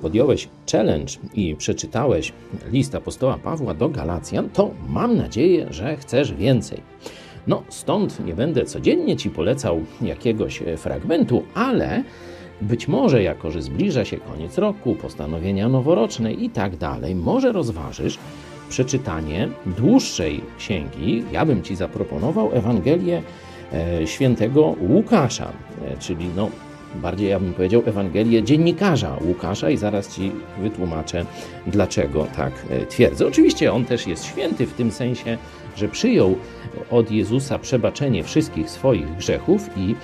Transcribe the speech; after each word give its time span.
podjąłeś 0.00 0.48
challenge 0.72 1.12
i 1.34 1.56
przeczytałeś 1.56 2.32
list 2.72 2.94
apostoła 2.94 3.38
Pawła 3.38 3.74
do 3.74 3.88
Galacjan, 3.88 4.50
to 4.50 4.70
mam 4.88 5.16
nadzieję, 5.16 5.66
że 5.70 5.96
chcesz 5.96 6.34
więcej. 6.34 6.80
No, 7.46 7.62
stąd 7.68 8.26
nie 8.26 8.34
będę 8.34 8.64
codziennie 8.64 9.16
ci 9.16 9.30
polecał 9.30 9.80
jakiegoś 10.02 10.62
fragmentu, 10.76 11.42
ale 11.54 12.04
być 12.62 12.88
może, 12.88 13.22
jako 13.22 13.50
że 13.50 13.62
zbliża 13.62 14.04
się 14.04 14.16
koniec 14.16 14.58
roku, 14.58 14.94
postanowienia 14.94 15.68
noworoczne 15.68 16.32
i 16.32 16.50
tak 16.50 16.76
dalej, 16.76 17.14
może 17.14 17.52
rozważysz 17.52 18.18
przeczytanie 18.68 19.48
dłuższej 19.66 20.40
księgi. 20.58 21.24
Ja 21.32 21.46
bym 21.46 21.62
ci 21.62 21.76
zaproponował 21.76 22.50
Ewangelię 22.52 23.22
e, 23.72 24.06
świętego 24.06 24.74
Łukasza, 24.88 25.52
e, 25.84 25.96
czyli 25.98 26.26
no, 26.36 26.50
bardziej 26.94 27.28
ja 27.28 27.40
bym 27.40 27.54
powiedział 27.54 27.82
Ewangelię 27.86 28.42
dziennikarza 28.42 29.16
Łukasza 29.20 29.70
i 29.70 29.76
zaraz 29.76 30.16
ci 30.16 30.32
wytłumaczę, 30.62 31.24
dlaczego 31.66 32.26
tak 32.36 32.52
e, 32.70 32.86
twierdzę. 32.86 33.26
Oczywiście 33.26 33.72
on 33.72 33.84
też 33.84 34.06
jest 34.06 34.24
święty 34.24 34.66
w 34.66 34.72
tym 34.72 34.90
sensie, 34.90 35.38
że 35.76 35.88
przyjął 35.88 36.36
od 36.90 37.10
Jezusa 37.10 37.58
przebaczenie 37.58 38.24
wszystkich 38.24 38.70
swoich 38.70 39.16
grzechów 39.16 39.70
i 39.76 39.94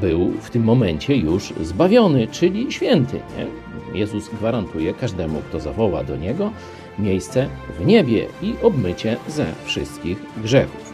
był 0.00 0.32
w 0.40 0.50
tym 0.50 0.64
momencie 0.64 1.16
już 1.16 1.52
zbawiony, 1.62 2.26
czyli 2.26 2.72
święty. 2.72 3.20
Nie? 3.38 3.46
Jezus 4.00 4.28
gwarantuje 4.28 4.94
każdemu, 4.94 5.42
kto 5.48 5.60
zawoła 5.60 6.04
do 6.04 6.16
niego, 6.16 6.52
miejsce 6.98 7.48
w 7.78 7.86
niebie 7.86 8.26
i 8.42 8.54
obmycie 8.62 9.16
ze 9.28 9.46
wszystkich 9.64 10.18
grzechów. 10.42 10.87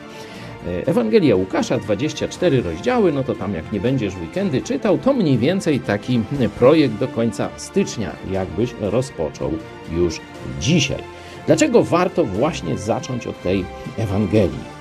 Ewangelia 0.87 1.37
Łukasza, 1.37 1.79
24 1.79 2.63
rozdziały, 2.63 3.13
no 3.13 3.25
to 3.25 3.35
tam 3.35 3.55
jak 3.55 3.73
nie 3.73 3.81
będziesz 3.81 4.15
weekendy 4.17 4.63
czytał, 4.63 4.99
to 4.99 5.13
mniej 5.13 5.39
więcej 5.39 5.81
taki 5.81 6.21
projekt 6.59 6.95
do 6.95 7.09
końca 7.09 7.49
stycznia, 7.57 8.13
jakbyś 8.31 8.75
rozpoczął 8.81 9.53
już 9.93 10.21
dzisiaj. 10.61 11.03
Dlaczego 11.47 11.83
warto 11.83 12.25
właśnie 12.25 12.79
zacząć 12.79 13.27
od 13.27 13.43
tej 13.43 13.65
Ewangelii? 13.99 14.75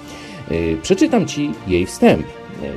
Przeczytam 0.81 1.27
Ci 1.27 1.51
jej 1.67 1.85
wstęp, 1.85 2.25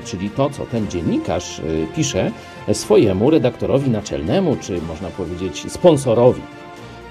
czyli 0.05 0.31
to, 0.31 0.50
co 0.50 0.66
ten 0.66 0.88
dziennikarz 0.88 1.61
pisze 1.97 2.31
swojemu 2.72 3.31
redaktorowi 3.31 3.91
naczelnemu, 3.91 4.56
czy 4.61 4.83
można 4.83 5.09
powiedzieć 5.09 5.72
sponsorowi. 5.72 6.42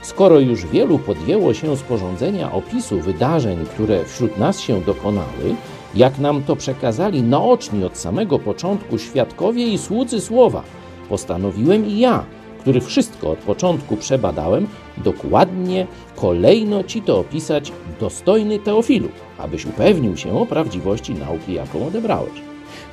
Skoro 0.02 0.40
już 0.40 0.66
wielu 0.66 1.00
podjęło 1.00 1.54
się 1.54 1.78
sporządzenia 1.78 2.52
opisu 2.52 3.02
wydarzeń, 3.02 3.66
które 3.66 4.06
wśród 4.06 4.38
nas 4.38 4.60
się 4.60 4.82
dokonały, 4.82 5.56
jak 5.96 6.20
nam 6.20 6.44
to 6.44 6.56
przekazali 6.56 7.24
naoczni 7.24 7.84
od 7.84 7.98
samego 7.98 8.40
początku 8.40 8.98
świadkowie 8.98 9.68
i 9.68 9.78
słudzy 9.78 10.22
słowa, 10.22 10.64
postanowiłem 11.10 11.86
i 11.86 12.00
ja, 12.00 12.26
który 12.60 12.82
wszystko 12.82 13.32
od 13.32 13.40
początku 13.40 13.98
przebadałem, 13.98 14.68
dokładnie, 14.98 15.88
kolejno 16.16 16.84
ci 16.84 17.02
to 17.02 17.20
opisać, 17.20 17.72
dostojny 18.00 18.60
Teofilu, 18.60 19.10
abyś 19.38 19.66
upewnił 19.66 20.18
się 20.18 20.40
o 20.40 20.46
prawdziwości 20.46 21.14
nauki, 21.14 21.54
jaką 21.54 21.88
odebrałeś. 21.88 22.34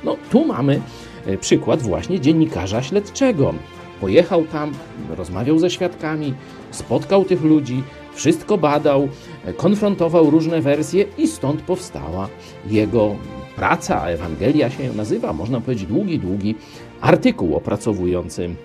No, 0.03 0.15
tu 0.31 0.45
mamy 0.45 0.81
e, 1.25 1.37
przykład 1.37 1.81
właśnie 1.81 2.19
dziennikarza 2.19 2.83
śledczego. 2.83 3.53
Pojechał 4.01 4.45
tam, 4.45 4.71
rozmawiał 5.17 5.59
ze 5.59 5.69
świadkami, 5.69 6.33
spotkał 6.71 7.25
tych 7.25 7.43
ludzi, 7.43 7.83
wszystko 8.15 8.57
badał, 8.57 9.09
konfrontował 9.57 10.29
różne 10.29 10.61
wersje 10.61 11.05
i 11.17 11.27
stąd 11.27 11.61
powstała 11.61 12.29
jego 12.67 13.15
praca, 13.55 14.07
Ewangelia 14.07 14.69
się 14.69 14.93
nazywa, 14.93 15.33
można 15.33 15.61
powiedzieć 15.61 15.85
długi, 15.85 16.19
długi 16.19 16.55
artykuł 17.01 17.55
opracowujący 17.55 18.55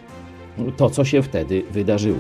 to, 0.77 0.91
co 0.91 1.05
się 1.05 1.23
wtedy 1.23 1.63
wydarzyło. 1.71 2.19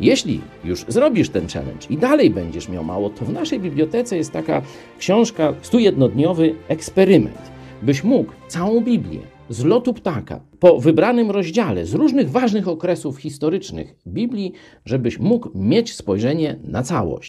Jeśli 0.00 0.40
już 0.64 0.84
zrobisz 0.88 1.28
ten 1.28 1.48
challenge 1.48 1.86
i 1.90 1.96
dalej 1.96 2.30
będziesz 2.30 2.68
miał 2.68 2.84
mało, 2.84 3.10
to 3.10 3.24
w 3.24 3.32
naszej 3.32 3.60
bibliotece 3.60 4.16
jest 4.16 4.32
taka 4.32 4.62
książka 4.98 5.52
101-dniowy 5.52 6.54
eksperyment, 6.68 7.42
byś 7.82 8.04
mógł 8.04 8.32
całą 8.48 8.80
Biblię 8.80 9.20
z 9.48 9.64
lotu 9.64 9.94
ptaka 9.94 10.40
po 10.60 10.80
wybranym 10.80 11.30
rozdziale 11.30 11.86
z 11.86 11.94
różnych 11.94 12.30
ważnych 12.30 12.68
okresów 12.68 13.18
historycznych 13.18 13.96
Biblii, 14.06 14.52
żebyś 14.84 15.18
mógł 15.18 15.50
mieć 15.54 15.94
spojrzenie 15.94 16.58
na 16.64 16.82
całość. 16.82 17.28